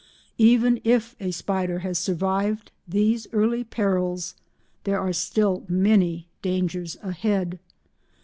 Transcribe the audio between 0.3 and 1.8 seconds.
Even if a spider